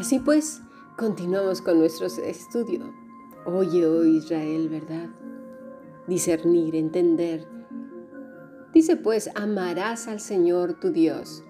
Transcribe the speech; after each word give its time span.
Así 0.00 0.18
pues, 0.18 0.62
continuamos 0.96 1.60
con 1.60 1.78
nuestro 1.78 2.06
estudio. 2.06 2.90
Oye, 3.44 3.84
oh 3.84 4.02
Israel, 4.02 4.70
¿verdad? 4.70 5.10
Discernir, 6.06 6.74
entender. 6.74 7.46
Dice 8.72 8.96
pues, 8.96 9.28
amarás 9.34 10.08
al 10.08 10.20
Señor 10.20 10.80
tu 10.80 10.90
Dios. 10.90 11.44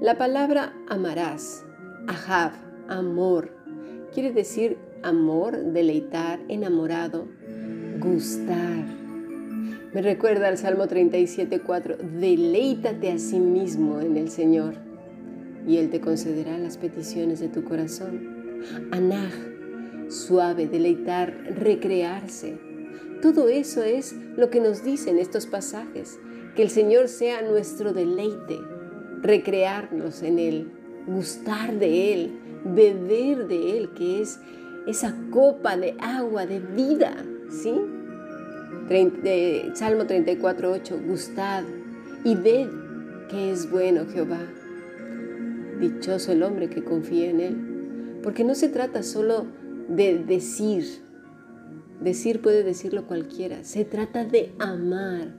La 0.00 0.16
palabra 0.16 0.72
amarás, 0.88 1.64
ahab, 2.06 2.52
amor, 2.86 3.52
quiere 4.14 4.30
decir 4.30 4.78
amor, 5.02 5.58
deleitar, 5.72 6.38
enamorado, 6.46 7.26
gustar. 7.98 8.84
Me 9.92 10.02
recuerda 10.02 10.46
al 10.46 10.56
Salmo 10.56 10.84
37.4, 10.84 11.96
deleítate 11.98 13.10
a 13.10 13.18
sí 13.18 13.40
mismo 13.40 13.98
en 14.00 14.16
el 14.16 14.30
Señor 14.30 14.91
y 15.66 15.78
Él 15.78 15.90
te 15.90 16.00
concederá 16.00 16.58
las 16.58 16.76
peticiones 16.76 17.40
de 17.40 17.48
tu 17.48 17.64
corazón. 17.64 18.60
Anaj, 18.90 19.32
suave, 20.08 20.66
deleitar, 20.66 21.34
recrearse. 21.58 22.58
Todo 23.20 23.48
eso 23.48 23.82
es 23.82 24.14
lo 24.36 24.50
que 24.50 24.60
nos 24.60 24.84
dicen 24.84 25.18
estos 25.18 25.46
pasajes, 25.46 26.18
que 26.56 26.62
el 26.62 26.70
Señor 26.70 27.08
sea 27.08 27.42
nuestro 27.42 27.92
deleite, 27.92 28.58
recrearnos 29.22 30.22
en 30.22 30.38
Él, 30.38 30.72
gustar 31.06 31.78
de 31.78 32.12
Él, 32.12 32.32
beber 32.64 33.46
de 33.46 33.78
Él, 33.78 33.90
que 33.94 34.22
es 34.22 34.40
esa 34.86 35.16
copa 35.30 35.76
de 35.76 35.94
agua 36.00 36.46
de 36.46 36.60
vida, 36.60 37.14
¿sí? 37.48 37.74
Salmo 39.74 40.06
34, 40.06 40.70
8, 40.70 41.00
gustad 41.06 41.64
y 42.24 42.34
ved 42.34 42.68
que 43.30 43.52
es 43.52 43.70
bueno 43.70 44.04
Jehová. 44.12 44.40
Dichoso 45.82 46.30
el 46.30 46.44
hombre 46.44 46.70
que 46.70 46.84
confía 46.84 47.28
en 47.28 47.40
Él, 47.40 48.20
porque 48.22 48.44
no 48.44 48.54
se 48.54 48.68
trata 48.68 49.02
solo 49.02 49.46
de 49.88 50.16
decir, 50.16 50.84
decir 52.00 52.40
puede 52.40 52.62
decirlo 52.62 53.08
cualquiera, 53.08 53.64
se 53.64 53.84
trata 53.84 54.24
de 54.24 54.52
amar. 54.60 55.34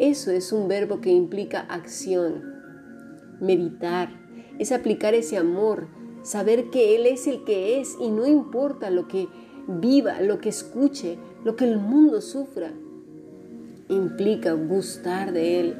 Eso 0.00 0.32
es 0.32 0.52
un 0.52 0.66
verbo 0.66 1.00
que 1.00 1.10
implica 1.10 1.60
acción, 1.60 2.52
meditar, 3.40 4.10
es 4.58 4.72
aplicar 4.72 5.14
ese 5.14 5.36
amor, 5.36 5.86
saber 6.24 6.70
que 6.70 6.96
Él 6.96 7.06
es 7.06 7.28
el 7.28 7.44
que 7.44 7.80
es 7.80 7.96
y 8.00 8.10
no 8.10 8.26
importa 8.26 8.90
lo 8.90 9.06
que 9.06 9.28
viva, 9.68 10.20
lo 10.20 10.40
que 10.40 10.48
escuche, 10.48 11.16
lo 11.44 11.54
que 11.54 11.66
el 11.66 11.78
mundo 11.78 12.20
sufra. 12.20 12.72
Implica 13.88 14.52
gustar 14.52 15.32
de 15.32 15.60
Él, 15.60 15.76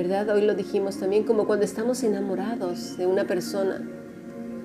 ¿verdad? 0.00 0.30
Hoy 0.30 0.40
lo 0.40 0.54
dijimos 0.54 0.96
también 0.96 1.24
como 1.24 1.46
cuando 1.46 1.66
estamos 1.66 2.02
enamorados 2.02 2.96
de 2.96 3.04
una 3.04 3.26
persona, 3.26 3.86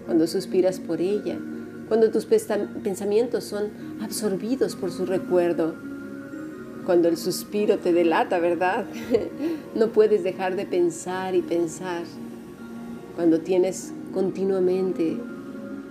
cuando 0.05 0.27
suspiras 0.27 0.79
por 0.79 1.01
ella, 1.01 1.37
cuando 1.89 2.09
tus 2.09 2.25
pensamientos 2.25 3.43
son 3.43 3.69
absorbidos 4.01 4.77
por 4.77 4.93
su 4.93 5.05
recuerdo, 5.05 5.75
cuando 6.85 7.09
el 7.09 7.17
suspiro 7.17 7.79
te 7.79 7.91
delata, 7.91 8.39
¿verdad? 8.39 8.85
no 9.75 9.89
puedes 9.89 10.23
dejar 10.23 10.55
de 10.55 10.65
pensar 10.65 11.35
y 11.35 11.41
pensar, 11.41 12.03
cuando 13.17 13.41
tienes 13.41 13.91
continuamente 14.13 15.17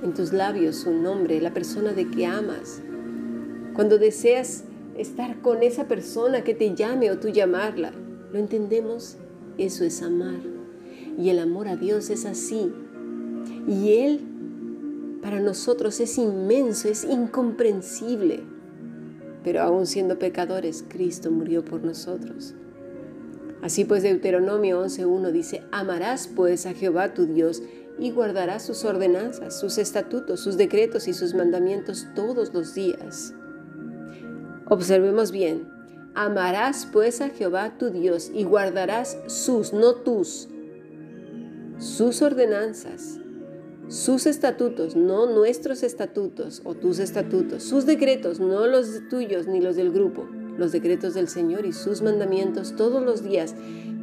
en 0.03 0.15
tus 0.15 0.33
labios 0.33 0.77
su 0.77 0.91
nombre, 0.91 1.39
la 1.43 1.53
persona 1.53 1.93
de 1.93 2.11
que 2.11 2.25
amas, 2.25 2.81
cuando 3.75 3.99
deseas 3.99 4.65
estar 4.97 5.43
con 5.43 5.63
esa 5.63 5.85
persona 5.85 6.45
que 6.45 6.55
te 6.55 6.75
llame 6.75 7.11
o 7.11 7.19
tú 7.19 7.29
llamarla, 7.29 7.93
¿lo 8.33 8.39
entendemos? 8.39 9.19
Eso 9.59 9.85
es 9.85 10.03
amar. 10.03 10.41
Y 11.19 11.31
el 11.31 11.39
amor 11.39 11.69
a 11.69 11.77
Dios 11.77 12.11
es 12.11 12.27
así. 12.27 12.73
Y 13.69 13.93
Él 13.93 14.21
para 15.23 15.41
nosotros 15.41 16.01
es 16.01 16.19
inmenso, 16.19 16.89
es 16.89 17.05
incomprensible. 17.05 18.43
Pero 19.43 19.63
aún 19.63 19.87
siendo 19.87 20.19
pecadores, 20.19 20.85
Cristo 20.89 21.31
murió 21.31 21.65
por 21.65 21.83
nosotros. 21.83 22.55
Así 23.63 23.87
pues 23.87 24.03
Deuteronomio 24.03 24.85
11.1 24.85 25.31
dice, 25.31 25.63
amarás 25.73 26.29
pues 26.29 26.67
a 26.67 26.75
Jehová 26.75 27.15
tu 27.15 27.25
Dios 27.25 27.63
y 27.99 28.11
guardarás 28.11 28.65
sus 28.65 28.85
ordenanzas, 28.85 29.59
sus 29.59 29.79
estatutos, 29.79 30.41
sus 30.41 30.59
decretos 30.59 31.09
y 31.09 31.15
sus 31.15 31.35
mandamientos 31.35 32.07
todos 32.15 32.53
los 32.53 32.75
días. 32.75 33.33
Observemos 34.67 35.31
bien, 35.31 35.69
Amarás 36.15 36.87
pues 36.93 37.21
a 37.21 37.29
Jehová 37.29 37.77
tu 37.77 37.91
Dios 37.91 38.31
y 38.33 38.45
guardarás 38.45 39.19
sus, 39.27 39.73
no 39.73 39.95
tus, 39.95 40.49
sus 41.79 42.23
ordenanzas, 42.23 43.19
sus 43.89 44.27
estatutos, 44.27 44.95
no 44.95 45.27
nuestros 45.27 45.83
estatutos 45.83 46.63
o 46.65 46.75
tus 46.75 47.01
estatutos, 47.01 47.65
sus 47.65 47.85
decretos, 47.85 48.39
no 48.39 48.67
los 48.67 49.09
tuyos 49.11 49.49
ni 49.49 49.61
los 49.61 49.75
del 49.75 49.91
grupo, 49.91 50.27
los 50.57 50.71
decretos 50.71 51.15
del 51.15 51.29
Señor 51.29 51.67
y 51.67 51.73
sus 51.73 52.01
mandamientos 52.01 52.77
todos 52.77 53.03
los 53.03 53.25
días, 53.25 53.57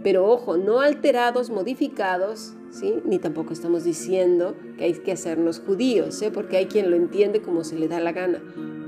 pero 0.04 0.28
ojo, 0.28 0.58
no 0.58 0.82
alterados, 0.82 1.50
modificados, 1.50 2.54
¿sí? 2.72 2.96
Ni 3.06 3.20
tampoco 3.20 3.54
estamos 3.54 3.84
diciendo 3.84 4.56
que 4.78 4.86
hay 4.86 4.94
que 4.96 5.14
hacernos 5.14 5.60
judíos, 5.60 6.22
¿eh? 6.22 6.32
porque 6.32 6.58
hay 6.58 6.66
quien 6.66 6.90
lo 6.90 6.98
entiende 6.98 7.42
como 7.42 7.64
se 7.64 7.78
le 7.78 7.88
da 7.88 8.00
la 8.00 8.12
gana. 8.12 8.42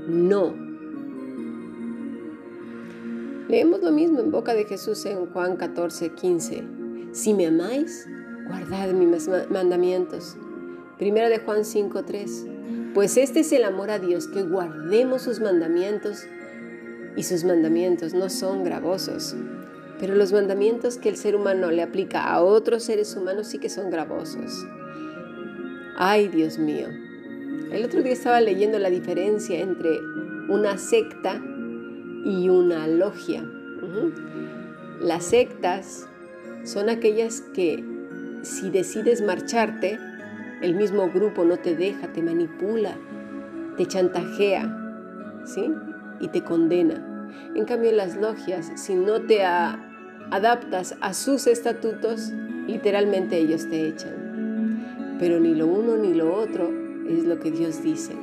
No, 0.06 0.54
Leemos 3.48 3.82
lo 3.82 3.92
mismo 3.92 4.20
en 4.20 4.30
boca 4.30 4.54
de 4.54 4.64
Jesús 4.64 5.04
en 5.04 5.26
Juan 5.26 5.56
14, 5.56 6.14
15. 6.14 6.64
Si 7.12 7.34
me 7.34 7.46
amáis, 7.46 8.08
guardad 8.48 8.88
mis 8.94 9.28
mandamientos. 9.50 10.38
Primera 10.98 11.28
de 11.28 11.38
Juan 11.40 11.66
5, 11.66 12.04
3. 12.04 12.46
Pues 12.94 13.18
este 13.18 13.40
es 13.40 13.52
el 13.52 13.64
amor 13.64 13.90
a 13.90 13.98
Dios, 13.98 14.28
que 14.28 14.42
guardemos 14.42 15.22
sus 15.22 15.40
mandamientos. 15.40 16.24
Y 17.16 17.22
sus 17.24 17.44
mandamientos 17.44 18.14
no 18.14 18.30
son 18.30 18.64
gravosos. 18.64 19.36
Pero 20.00 20.14
los 20.14 20.32
mandamientos 20.32 20.96
que 20.96 21.10
el 21.10 21.16
ser 21.16 21.36
humano 21.36 21.70
le 21.70 21.82
aplica 21.82 22.24
a 22.24 22.42
otros 22.42 22.84
seres 22.84 23.14
humanos 23.14 23.48
sí 23.48 23.58
que 23.58 23.68
son 23.68 23.90
gravosos. 23.90 24.64
Ay, 25.96 26.28
Dios 26.28 26.58
mío. 26.58 26.88
El 27.70 27.84
otro 27.84 28.02
día 28.02 28.12
estaba 28.12 28.40
leyendo 28.40 28.78
la 28.78 28.88
diferencia 28.88 29.60
entre 29.60 30.00
una 30.48 30.78
secta 30.78 31.42
y 32.24 32.48
una 32.48 32.86
logia. 32.88 33.44
Las 35.00 35.24
sectas 35.24 36.08
son 36.64 36.88
aquellas 36.88 37.42
que 37.52 37.84
si 38.42 38.70
decides 38.70 39.22
marcharte, 39.22 39.98
el 40.62 40.74
mismo 40.74 41.10
grupo 41.10 41.44
no 41.44 41.58
te 41.58 41.76
deja, 41.76 42.12
te 42.12 42.22
manipula, 42.22 42.96
te 43.76 43.86
chantajea, 43.86 45.44
¿sí? 45.44 45.72
Y 46.20 46.28
te 46.28 46.42
condena. 46.42 47.28
En 47.54 47.64
cambio, 47.64 47.92
las 47.92 48.16
logias, 48.16 48.72
si 48.76 48.94
no 48.94 49.20
te 49.22 49.44
adaptas 49.44 50.96
a 51.00 51.12
sus 51.12 51.46
estatutos, 51.46 52.32
literalmente 52.66 53.36
ellos 53.36 53.68
te 53.68 53.88
echan. 53.88 55.16
Pero 55.18 55.38
ni 55.40 55.54
lo 55.54 55.66
uno 55.66 55.96
ni 55.96 56.14
lo 56.14 56.34
otro 56.34 56.70
es 57.08 57.24
lo 57.24 57.38
que 57.38 57.50
Dios 57.50 57.82
dice. 57.82 58.14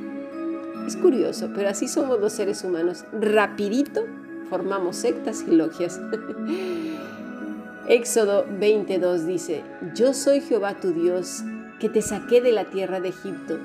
Es 0.88 0.96
curioso, 0.96 1.50
pero 1.54 1.70
así 1.70 1.88
somos 1.88 2.20
los 2.20 2.34
seres 2.34 2.64
humanos. 2.64 3.06
Rapidito 3.14 4.06
formamos 4.50 4.98
sectas 4.98 5.46
y 5.48 5.56
logias. 5.56 6.00
Éxodo 7.88 8.46
22 8.60 9.26
dice, 9.26 9.64
Yo 9.96 10.14
soy 10.14 10.42
Jehová 10.42 10.80
tu 10.80 10.92
Dios, 10.92 11.44
que 11.80 11.90
te 11.90 12.02
saqué 12.02 12.42
de 12.42 12.52
la 12.52 12.70
tierra 12.70 13.00
de 13.00 13.10
Egipto, 13.10 13.58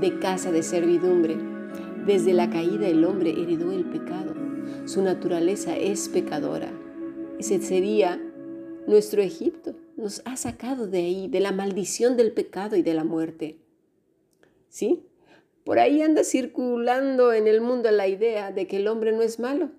de 0.00 0.18
casa 0.18 0.52
de 0.52 0.62
servidumbre. 0.62 1.36
Desde 2.06 2.34
la 2.34 2.50
caída 2.50 2.86
el 2.86 3.04
hombre 3.04 3.30
heredó 3.30 3.72
el 3.72 3.84
pecado. 3.84 4.34
Su 4.84 5.02
naturaleza 5.02 5.76
es 5.76 6.08
pecadora. 6.08 6.70
Ese 7.38 7.60
sería 7.60 8.20
nuestro 8.86 9.22
Egipto. 9.22 9.74
Nos 9.96 10.22
ha 10.24 10.36
sacado 10.36 10.86
de 10.86 10.98
ahí, 10.98 11.28
de 11.28 11.40
la 11.40 11.52
maldición 11.52 12.16
del 12.16 12.32
pecado 12.32 12.76
y 12.76 12.82
de 12.82 12.94
la 12.94 13.04
muerte. 13.04 13.56
¿Sí? 14.68 15.04
Por 15.64 15.78
ahí 15.78 16.02
anda 16.02 16.24
circulando 16.24 17.32
en 17.32 17.46
el 17.46 17.62
mundo 17.62 17.90
la 17.90 18.06
idea 18.06 18.52
de 18.52 18.66
que 18.66 18.76
el 18.76 18.86
hombre 18.86 19.12
no 19.12 19.22
es 19.22 19.38
malo, 19.38 19.70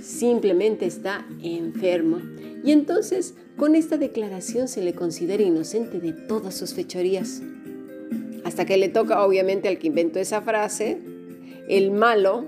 simplemente 0.00 0.86
está 0.86 1.26
enfermo. 1.42 2.20
Y 2.62 2.70
entonces 2.70 3.34
con 3.56 3.74
esta 3.74 3.96
declaración 3.96 4.68
se 4.68 4.82
le 4.82 4.92
considera 4.92 5.42
inocente 5.42 5.98
de 5.98 6.12
todas 6.12 6.54
sus 6.54 6.74
fechorías. 6.74 7.42
Hasta 8.44 8.64
que 8.66 8.76
le 8.76 8.88
toca 8.88 9.24
obviamente 9.24 9.66
al 9.66 9.78
que 9.78 9.88
inventó 9.88 10.20
esa 10.20 10.42
frase, 10.42 10.98
el 11.68 11.90
malo 11.90 12.44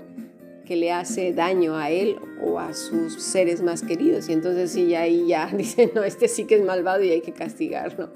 que 0.65 0.77
le 0.77 0.93
hace 0.93 1.33
daño 1.33 1.75
a 1.75 1.89
él 1.89 2.15
o 2.41 2.59
a 2.59 2.73
sus 2.73 3.21
seres 3.21 3.61
más 3.61 3.81
queridos. 3.81 4.29
Y 4.29 4.33
entonces 4.33 4.71
sí, 4.71 4.95
ahí 4.95 5.27
ya 5.27 5.47
dice, 5.57 5.91
no, 5.93 6.03
este 6.03 6.29
sí 6.29 6.45
que 6.45 6.55
es 6.55 6.63
malvado 6.63 7.03
y 7.03 7.09
hay 7.09 7.21
que 7.21 7.33
castigarlo. 7.33 8.09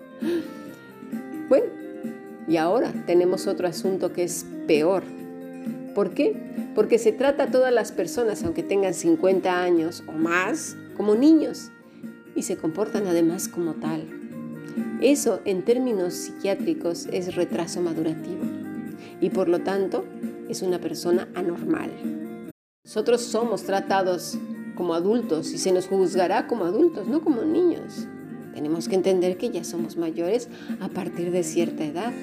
Bueno, 1.50 1.66
y 2.48 2.58
ahora 2.58 2.94
tenemos 3.06 3.48
otro 3.48 3.68
asunto 3.68 4.14
que 4.14 4.24
es 4.24 4.46
peor. 4.68 5.04
¿Por 5.96 6.12
qué? 6.12 6.36
Porque 6.76 6.98
se 6.98 7.12
trata 7.12 7.44
a 7.44 7.52
todas 7.52 7.74
las 7.74 7.92
personas, 7.92 8.44
aunque 8.44 8.64
tengan 8.64 8.94
50 8.94 9.62
años 9.62 10.04
o 10.08 10.12
más, 10.12 10.76
como 10.96 11.16
niños 11.16 11.72
y 12.36 12.44
se 12.44 12.58
comportan 12.58 13.08
además 13.08 13.48
como 13.48 13.74
tal. 13.74 14.08
Eso 15.02 15.42
en 15.46 15.64
términos 15.64 16.14
psiquiátricos 16.14 17.08
es 17.12 17.36
retraso 17.36 17.82
madurativo 17.82 18.44
y 19.22 19.30
por 19.30 19.50
lo 19.50 19.60
tanto 19.60 20.06
es 20.50 20.62
una 20.62 20.80
persona 20.80 21.28
anormal. 21.36 21.92
Nosotros 22.86 23.22
somos 23.22 23.64
tratados 23.64 24.38
como 24.76 24.94
adultos 24.94 25.52
y 25.54 25.58
se 25.58 25.72
nos 25.72 25.88
juzgará 25.88 26.48
como 26.48 26.66
adultos, 26.66 27.08
no 27.08 27.22
como 27.22 27.44
niños. 27.44 28.08
Tenemos 28.54 28.88
que 28.88 28.96
entender 28.96 29.38
que 29.38 29.50
ya 29.50 29.64
somos 29.64 29.98
mayores 29.98 30.48
a 30.80 30.90
partir 30.90 31.32
de 31.32 31.44
cierta 31.44 31.86
edad. 31.86 32.14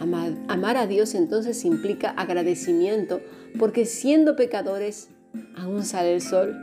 Amar, 0.00 0.76
a 0.76 0.86
Dios 0.86 1.14
entonces 1.14 1.64
implica 1.64 2.10
agradecimiento 2.10 3.20
porque 3.58 3.84
siendo 3.84 4.36
pecadores 4.36 5.08
aún 5.56 5.84
sale 5.84 6.14
el 6.14 6.20
sol. 6.20 6.56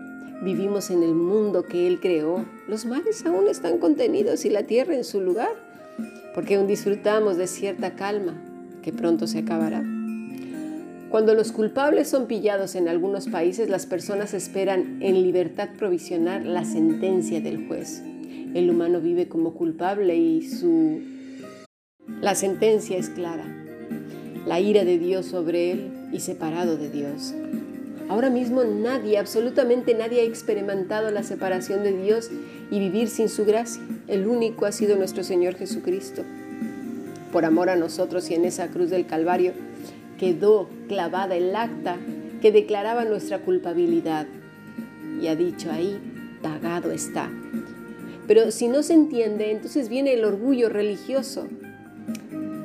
Vivimos 0.44 0.90
en 0.90 1.04
el 1.04 1.14
mundo 1.14 1.64
que 1.64 1.88
Él 1.88 2.00
creó. 2.00 2.46
Los 2.68 2.86
mares 2.86 3.26
aún 3.26 3.48
están 3.48 3.78
contenidos 3.78 4.46
y 4.46 4.50
la 4.50 4.64
tierra 4.64 4.96
en 4.96 5.04
su 5.04 5.22
lugar 5.22 5.52
porque 6.34 6.56
aún 6.56 6.68
disfrutamos 6.68 7.38
de 7.38 7.48
cierta 7.48 7.96
calma 7.96 8.34
que 8.82 8.92
pronto 8.92 9.28
se 9.28 9.40
acabará. 9.40 9.84
Cuando 11.10 11.36
los 11.36 11.52
culpables 11.52 12.08
son 12.08 12.26
pillados 12.26 12.74
en 12.74 12.88
algunos 12.88 13.28
países, 13.28 13.70
las 13.70 13.86
personas 13.86 14.34
esperan 14.34 14.98
en 15.02 15.22
libertad 15.22 15.70
provisional 15.78 16.52
la 16.54 16.66
sentencia 16.66 17.40
del 17.40 17.68
juez. 17.68 18.02
El 18.56 18.70
humano 18.70 19.00
vive 19.00 19.28
como 19.28 19.54
culpable 19.54 20.16
y 20.16 20.42
su 20.42 21.02
la 22.08 22.36
sentencia 22.36 22.98
es 22.98 23.10
clara. 23.10 23.46
La 24.46 24.60
ira 24.60 24.84
de 24.84 24.98
Dios 24.98 25.26
sobre 25.26 25.72
él 25.72 25.92
y 26.12 26.20
separado 26.20 26.78
de 26.78 26.90
Dios. 26.90 27.34
Ahora 28.10 28.30
mismo 28.30 28.64
nadie, 28.64 29.18
absolutamente 29.18 29.94
nadie 29.94 30.22
ha 30.22 30.26
experimentado 30.26 31.10
la 31.12 31.24
separación 31.24 31.84
de 31.84 31.94
Dios 31.94 32.30
y 32.70 32.80
vivir 32.80 33.10
sin 33.10 33.30
su 33.30 33.46
gracia. 33.46 33.82
El 34.08 34.28
único 34.28 34.66
ha 34.66 34.72
sido 34.72 34.98
nuestro 34.98 35.24
Señor 35.24 35.56
Jesucristo. 35.56 36.24
Por 37.32 37.46
amor 37.46 37.70
a 37.70 37.76
nosotros 37.76 38.30
y 38.30 38.36
en 38.36 38.46
esa 38.46 38.68
cruz 38.68 38.90
del 38.90 39.06
Calvario, 39.06 39.54
quedó 40.20 40.70
clavada 40.88 41.36
el 41.36 41.56
acta 41.56 41.98
que 42.42 42.52
declaraba 42.52 43.06
nuestra 43.06 43.40
culpabilidad 43.40 44.28
y 45.22 45.28
ha 45.28 45.36
dicho 45.36 45.72
ahí, 45.72 45.98
pagado 46.42 46.92
está. 46.92 47.32
Pero 48.28 48.52
si 48.52 48.68
no 48.68 48.84
se 48.84 48.94
entiende, 48.94 49.52
entonces 49.52 49.90
viene 49.90 50.14
el 50.14 50.26
orgullo 50.26 50.70
religioso. 50.70 51.48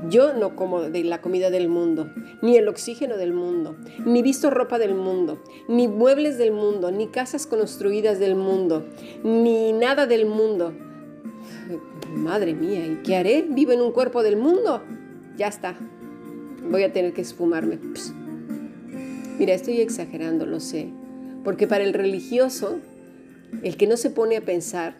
Yo 0.08 0.32
no 0.32 0.56
como 0.56 0.82
de 0.82 1.04
la 1.04 1.20
comida 1.20 1.50
del 1.50 1.68
mundo, 1.68 2.10
ni 2.42 2.56
el 2.56 2.68
oxígeno 2.68 3.16
del 3.16 3.32
mundo, 3.32 3.76
ni 4.04 4.22
visto 4.22 4.50
ropa 4.50 4.78
del 4.78 4.94
mundo, 4.94 5.42
ni 5.68 5.88
muebles 5.88 6.38
del 6.38 6.52
mundo, 6.52 6.90
ni 6.90 7.08
casas 7.08 7.46
construidas 7.46 8.18
del 8.18 8.34
mundo, 8.34 8.86
ni 9.22 9.72
nada 9.72 10.06
del 10.06 10.26
mundo. 10.26 10.72
Madre 12.14 12.54
mía, 12.54 12.86
¿y 12.86 13.02
qué 13.04 13.16
haré? 13.16 13.44
¿Vivo 13.48 13.72
en 13.72 13.82
un 13.82 13.92
cuerpo 13.92 14.22
del 14.22 14.36
mundo? 14.36 14.82
Ya 15.36 15.48
está, 15.48 15.76
voy 16.70 16.82
a 16.82 16.92
tener 16.92 17.12
que 17.12 17.20
esfumarme. 17.20 17.78
Mira, 19.38 19.54
estoy 19.54 19.80
exagerando, 19.80 20.46
lo 20.46 20.60
sé, 20.60 20.88
porque 21.44 21.66
para 21.66 21.84
el 21.84 21.92
religioso, 21.92 22.78
el 23.62 23.76
que 23.76 23.86
no 23.86 23.96
se 23.96 24.10
pone 24.10 24.36
a 24.36 24.40
pensar 24.40 24.96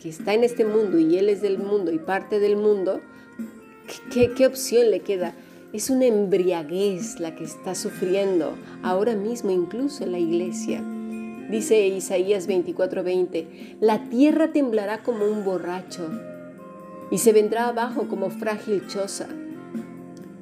que 0.00 0.08
está 0.08 0.34
en 0.34 0.44
este 0.44 0.64
mundo 0.64 0.98
y 0.98 1.16
él 1.18 1.28
es 1.28 1.42
del 1.42 1.58
mundo 1.58 1.92
y 1.92 1.98
parte 1.98 2.40
del 2.40 2.56
mundo, 2.56 3.00
¿qué, 4.10 4.46
opción 4.46 4.90
le 4.90 5.00
queda? 5.00 5.34
Es 5.72 5.90
una 5.90 6.06
embriaguez 6.06 7.20
la 7.20 7.34
que 7.34 7.44
está 7.44 7.74
sufriendo 7.74 8.54
ahora 8.82 9.14
mismo 9.14 9.50
incluso 9.50 10.04
en 10.04 10.12
la 10.12 10.18
iglesia. 10.18 10.82
Dice 11.50 11.86
Isaías 11.86 12.48
24:20, 12.48 13.76
la 13.80 14.08
tierra 14.08 14.52
temblará 14.52 15.02
como 15.02 15.24
un 15.24 15.44
borracho 15.44 16.08
y 17.10 17.18
se 17.18 17.32
vendrá 17.32 17.68
abajo 17.68 18.08
como 18.08 18.30
frágil 18.30 18.86
choza. 18.88 19.28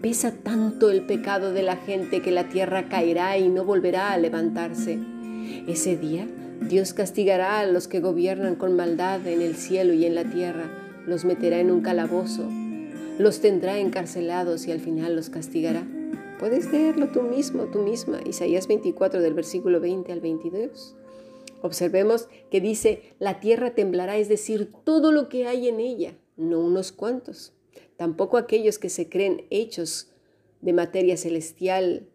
Pesa 0.03 0.33
tanto 0.33 0.91
el 0.91 1.03
pecado 1.03 1.53
de 1.53 1.63
la 1.63 1.77
gente 1.77 2.23
que 2.23 2.31
la 2.31 2.49
tierra 2.49 2.89
caerá 2.89 3.37
y 3.39 3.49
no 3.49 3.65
volverá 3.65 4.13
a 4.13 4.19
levantarse. 4.19 4.99
Ese 5.67 5.97
día 5.97 6.27
Dios 6.61 6.93
castigará 6.93 7.61
a 7.61 7.67
los 7.67 7.89
que 7.89 8.01
gobiernan 8.01 8.57
con 8.57 8.77
maldad 8.77 9.27
en 9.27 9.41
el 9.41 9.55
cielo 9.55 9.95
y 9.95 10.05
en 10.05 10.15
la 10.15 10.25
tierra, 10.25 10.71
los 11.07 11.25
meterá 11.25 11.61
en 11.61 11.71
un 11.71 11.81
calabozo, 11.81 12.49
los 13.19 13.41
tendrá 13.41 13.79
encarcelados 13.79 14.67
y 14.67 14.73
al 14.73 14.81
final 14.81 15.17
los 15.17 15.31
castigará. 15.31 15.87
Puedes 16.39 16.71
leerlo 16.73 17.09
tú 17.09 17.23
mismo, 17.23 17.65
tú 17.65 17.81
misma, 17.81 18.21
Isaías 18.25 18.69
24 18.69 19.21
del 19.21 19.35
versículo 19.35 19.81
20 19.81 20.13
al 20.13 20.21
22. 20.21 20.95
Observemos 21.63 22.29
que 22.51 22.61
dice, 22.61 23.15
la 23.19 23.41
tierra 23.41 23.75
temblará, 23.75 24.17
es 24.17 24.29
decir, 24.29 24.73
todo 24.85 25.11
lo 25.11 25.29
que 25.29 25.47
hay 25.47 25.69
en 25.69 25.81
ella, 25.81 26.15
no 26.37 26.61
unos 26.61 26.93
cuantos 26.93 27.53
tampoco 27.99 28.39
aquellos 28.39 28.79
que 28.79 28.89
se 28.89 29.11
creen 29.11 29.45
hechos 29.51 30.09
de 30.63 30.73
materia 30.73 31.17
celestial 31.17 32.09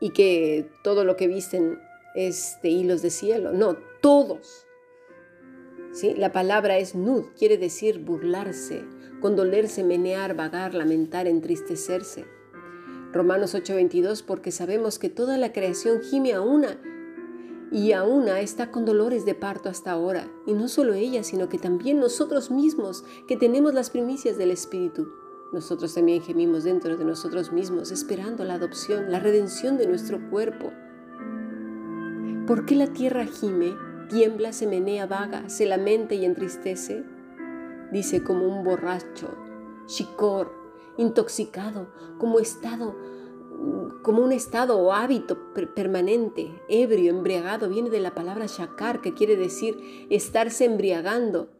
y 0.00 0.10
que 0.10 0.68
todo 0.84 1.04
lo 1.04 1.16
que 1.16 1.28
visten 1.28 1.78
es 2.14 2.58
de 2.62 2.68
hilos 2.68 3.00
de 3.00 3.10
cielo. 3.10 3.52
No, 3.52 3.78
todos. 4.02 4.66
¿Sí? 5.92 6.14
La 6.14 6.30
palabra 6.30 6.78
es 6.78 6.94
nud, 6.94 7.24
quiere 7.38 7.56
decir 7.56 8.00
burlarse, 8.00 8.84
condolerse, 9.22 9.84
menear, 9.84 10.36
vagar, 10.36 10.74
lamentar, 10.74 11.26
entristecerse. 11.26 12.26
Romanos 13.12 13.54
8:22, 13.54 14.22
porque 14.22 14.50
sabemos 14.50 14.98
que 14.98 15.08
toda 15.08 15.38
la 15.38 15.52
creación 15.52 16.02
gime 16.02 16.32
a 16.32 16.40
una 16.40 16.78
y 17.70 17.92
a 17.92 18.04
una 18.04 18.40
está 18.40 18.70
con 18.70 18.84
dolores 18.84 19.24
de 19.24 19.34
parto 19.34 19.70
hasta 19.70 19.92
ahora. 19.92 20.28
Y 20.46 20.52
no 20.52 20.68
solo 20.68 20.92
ella, 20.92 21.22
sino 21.22 21.48
que 21.48 21.58
también 21.58 22.00
nosotros 22.00 22.50
mismos, 22.50 23.04
que 23.26 23.36
tenemos 23.36 23.72
las 23.72 23.88
primicias 23.88 24.36
del 24.36 24.50
Espíritu. 24.50 25.08
Nosotros 25.52 25.94
también 25.94 26.22
gemimos 26.22 26.64
dentro 26.64 26.96
de 26.96 27.04
nosotros 27.04 27.52
mismos, 27.52 27.90
esperando 27.90 28.44
la 28.44 28.54
adopción, 28.54 29.10
la 29.10 29.20
redención 29.20 29.78
de 29.78 29.86
nuestro 29.86 30.18
cuerpo. 30.30 30.72
¿Por 32.46 32.66
qué 32.66 32.74
la 32.74 32.88
tierra 32.88 33.24
gime, 33.26 33.74
tiembla, 34.08 34.52
se 34.52 34.66
menea, 34.66 35.06
vaga, 35.06 35.48
se 35.48 35.66
lamenta 35.66 36.14
y 36.14 36.24
entristece? 36.24 37.04
Dice 37.92 38.24
como 38.24 38.46
un 38.46 38.64
borracho, 38.64 39.28
chicor, 39.86 40.52
intoxicado, 40.96 41.92
como 42.18 42.40
estado 42.40 42.96
como 44.02 44.22
un 44.22 44.32
estado 44.32 44.78
o 44.78 44.92
hábito 44.92 45.52
permanente, 45.74 46.50
ebrio, 46.68 47.10
embriagado, 47.10 47.68
viene 47.68 47.90
de 47.90 48.00
la 48.00 48.14
palabra 48.14 48.46
shakar, 48.46 49.00
que 49.00 49.14
quiere 49.14 49.36
decir 49.36 50.06
estarse 50.10 50.64
embriagando. 50.64 51.50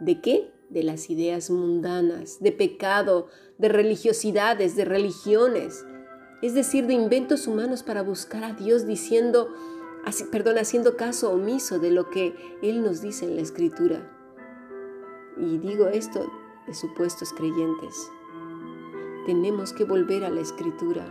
¿De 0.00 0.20
qué? 0.20 0.50
De 0.70 0.82
las 0.82 1.10
ideas 1.10 1.50
mundanas, 1.50 2.40
de 2.40 2.52
pecado, 2.52 3.26
de 3.58 3.68
religiosidades, 3.68 4.76
de 4.76 4.84
religiones, 4.84 5.84
es 6.40 6.54
decir, 6.54 6.86
de 6.86 6.94
inventos 6.94 7.46
humanos 7.46 7.82
para 7.82 8.02
buscar 8.02 8.44
a 8.44 8.52
Dios 8.52 8.86
diciendo, 8.86 9.48
perdón, 10.30 10.58
haciendo 10.58 10.96
caso 10.96 11.32
omiso 11.32 11.78
de 11.78 11.90
lo 11.90 12.10
que 12.10 12.34
Él 12.62 12.82
nos 12.82 13.02
dice 13.02 13.26
en 13.26 13.36
la 13.36 13.42
Escritura. 13.42 14.17
Y 15.40 15.58
digo 15.58 15.88
esto 15.88 16.30
de 16.66 16.74
supuestos 16.74 17.32
creyentes 17.32 18.10
tenemos 19.28 19.74
que 19.74 19.84
volver 19.84 20.24
a 20.24 20.30
la 20.30 20.40
escritura, 20.40 21.04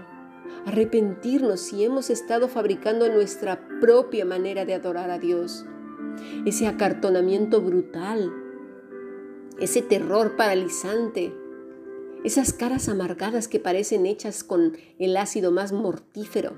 arrepentirnos 0.66 1.60
si 1.60 1.84
hemos 1.84 2.10
estado 2.10 2.48
fabricando 2.48 3.08
nuestra 3.10 3.70
propia 3.80 4.26
manera 4.26 4.66
de 4.66 4.74
adorar 4.74 5.12
a 5.12 5.20
Dios. 5.20 5.68
Ese 6.44 6.66
acartonamiento 6.66 7.62
brutal, 7.62 8.34
ese 9.60 9.84
terror 9.84 10.36
paralizante, 10.36 11.32
esas 12.24 12.54
caras 12.54 12.90
amargadas 12.90 13.48
que 13.48 13.60
parecen 13.60 14.08
hechas 14.08 14.44
con 14.44 14.76
el 14.98 15.16
ácido 15.16 15.52
más 15.52 15.72
mortífero. 15.72 16.54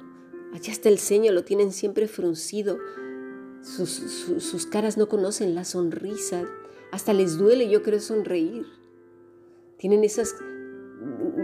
Allá 0.54 0.72
hasta 0.72 0.88
el 0.88 0.98
ceño 0.98 1.34
lo 1.34 1.44
tienen 1.44 1.74
siempre 1.74 2.08
fruncido. 2.08 2.78
Sus, 3.62 4.66
caras 4.68 4.98
no 4.98 5.10
conocen 5.10 5.56
la 5.56 5.66
sonrisa. 5.66 6.44
Hasta 6.92 7.14
les 7.14 7.38
duele, 7.38 7.70
yo 7.70 7.84
creo, 7.84 8.00
sonreír. 8.00 8.66
Tienen 9.78 10.04
esas 10.04 10.36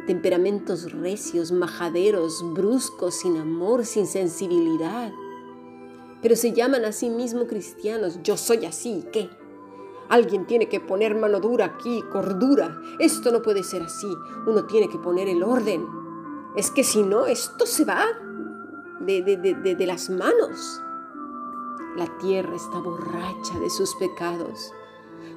temperamentos 0.07 0.91
recios, 0.91 1.51
majaderos, 1.51 2.43
bruscos, 2.53 3.15
sin 3.15 3.38
amor, 3.38 3.86
sin 3.86 4.07
sensibilidad. 4.07 5.12
Pero 6.22 6.36
se 6.36 6.53
llaman 6.53 6.86
a 6.86 6.91
sí 6.91 7.10
mismos 7.10 7.45
cristianos. 7.48 8.19
Yo 8.24 8.38
soy 8.38 8.65
así, 8.65 9.05
¿qué? 9.12 9.29
Alguien 10.10 10.45
tiene 10.45 10.69
que 10.69 10.79
poner 10.79 11.15
mano 11.15 11.39
dura 11.39 11.65
aquí, 11.65 12.03
cordura. 12.12 12.79
Esto 13.00 13.31
no 13.31 13.41
puede 13.41 13.63
ser 13.63 13.84
así. 13.84 14.07
Uno 14.45 14.65
tiene 14.65 14.89
que 14.89 15.00
poner 15.00 15.27
el 15.27 15.43
orden. 15.43 15.86
Es 16.55 16.72
que 16.72 16.84
si 16.84 17.03
no, 17.03 17.25
esto 17.25 17.65
se 17.65 17.86
va 17.86 18.05
de, 19.01 19.22
de, 19.22 19.75
de 19.75 19.86
las 19.86 20.10
manos. 20.10 20.81
La 21.95 22.17
tierra 22.19 22.55
está 22.55 22.79
borracha 22.79 23.57
de 23.59 23.69
sus 23.69 23.95
pecados. 23.95 24.73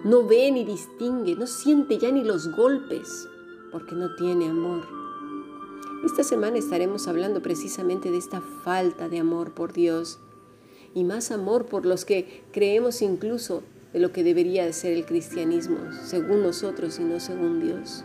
No 0.02 0.26
ve 0.26 0.50
ni 0.50 0.64
distingue, 0.64 1.36
no 1.36 1.46
siente 1.46 1.98
ya 1.98 2.10
ni 2.10 2.24
los 2.24 2.50
golpes 2.56 3.28
porque 3.70 3.94
no 3.94 4.14
tiene 4.16 4.48
amor. 4.48 4.82
Esta 6.04 6.24
semana 6.24 6.58
estaremos 6.58 7.06
hablando 7.06 7.42
precisamente 7.42 8.10
de 8.10 8.18
esta 8.18 8.40
falta 8.40 9.08
de 9.08 9.20
amor 9.20 9.52
por 9.52 9.72
Dios 9.72 10.18
y 10.94 11.04
más 11.04 11.30
amor 11.30 11.66
por 11.66 11.86
los 11.86 12.04
que 12.04 12.44
creemos 12.52 13.02
incluso 13.02 13.62
de 13.92 14.00
lo 14.00 14.12
que 14.12 14.24
debería 14.24 14.64
de 14.64 14.72
ser 14.72 14.92
el 14.92 15.06
cristianismo, 15.06 15.78
según 16.04 16.42
nosotros 16.42 16.98
y 16.98 17.04
no 17.04 17.20
según 17.20 17.60
Dios. 17.60 18.04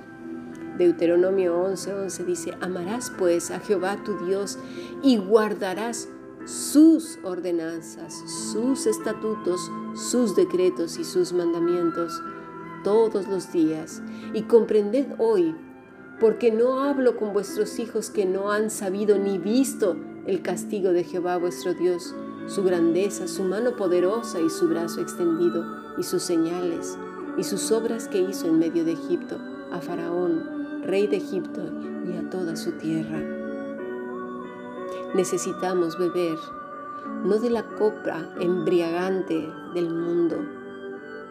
Deuteronomio 0.77 1.55
11:11 1.55 2.03
11 2.03 2.23
dice, 2.23 2.53
amarás 2.61 3.11
pues 3.17 3.51
a 3.51 3.59
Jehová 3.59 4.03
tu 4.03 4.25
Dios 4.25 4.57
y 5.03 5.17
guardarás 5.17 6.07
sus 6.45 7.19
ordenanzas, 7.23 8.13
sus 8.51 8.85
estatutos, 8.85 9.71
sus 9.95 10.35
decretos 10.35 10.97
y 10.97 11.03
sus 11.03 11.33
mandamientos 11.33 12.21
todos 12.83 13.27
los 13.27 13.51
días. 13.51 14.01
Y 14.33 14.43
comprended 14.43 15.07
hoy, 15.17 15.55
porque 16.19 16.51
no 16.51 16.81
hablo 16.81 17.17
con 17.17 17.33
vuestros 17.33 17.79
hijos 17.79 18.09
que 18.09 18.25
no 18.25 18.51
han 18.51 18.69
sabido 18.69 19.17
ni 19.17 19.37
visto 19.37 19.95
el 20.25 20.41
castigo 20.41 20.91
de 20.91 21.03
Jehová 21.03 21.37
vuestro 21.37 21.73
Dios, 21.73 22.15
su 22.47 22.63
grandeza, 22.63 23.27
su 23.27 23.43
mano 23.43 23.75
poderosa 23.75 24.39
y 24.39 24.49
su 24.49 24.67
brazo 24.67 25.01
extendido, 25.01 25.65
y 25.97 26.03
sus 26.03 26.23
señales, 26.23 26.97
y 27.37 27.43
sus 27.43 27.71
obras 27.71 28.07
que 28.07 28.19
hizo 28.19 28.47
en 28.47 28.59
medio 28.59 28.83
de 28.83 28.93
Egipto, 28.93 29.37
a 29.71 29.79
Faraón, 29.79 30.83
rey 30.83 31.07
de 31.07 31.17
Egipto, 31.17 31.61
y 32.05 32.17
a 32.17 32.29
toda 32.29 32.55
su 32.55 32.73
tierra. 32.73 33.42
Necesitamos 35.13 35.97
beber 35.99 36.39
no 37.23 37.37
de 37.37 37.49
la 37.49 37.63
copa 37.75 38.29
embriagante 38.39 39.47
del 39.73 39.93
mundo, 39.93 40.37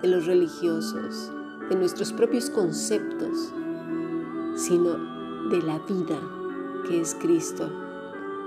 de 0.00 0.08
los 0.08 0.26
religiosos, 0.26 1.32
de 1.68 1.74
nuestros 1.74 2.12
propios 2.12 2.48
conceptos, 2.48 3.52
sino 4.54 5.48
de 5.48 5.62
la 5.62 5.78
vida 5.80 6.20
que 6.86 7.00
es 7.00 7.16
Cristo, 7.20 7.68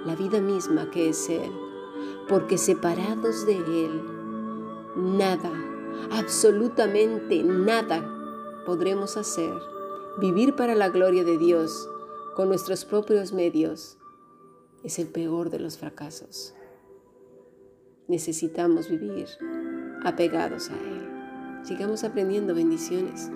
la 0.06 0.16
vida 0.16 0.40
misma 0.40 0.90
que 0.90 1.10
es 1.10 1.30
Él, 1.30 1.52
porque 2.30 2.58
separados 2.58 3.46
de 3.46 3.58
Él, 3.58 4.02
nada, 4.96 5.52
absolutamente 6.12 7.44
nada 7.44 8.10
podremos 8.66 9.18
hacer. 9.18 9.54
Vivir 10.18 10.56
para 10.56 10.76
la 10.76 10.90
gloria 10.90 11.26
de 11.26 11.38
Dios 11.38 11.90
con 12.36 12.48
nuestros 12.48 12.86
propios 12.86 13.34
medios 13.34 13.98
es 14.86 15.00
el 15.00 15.08
peor 15.08 15.50
de 15.50 15.60
los 15.60 15.80
fracasos. 15.80 16.54
Necesitamos 18.08 18.88
vivir 18.88 19.28
apegados 20.04 20.70
a 20.70 20.76
Él. 20.76 21.66
Sigamos 21.66 22.04
aprendiendo 22.04 22.54
bendiciones. 22.54 23.32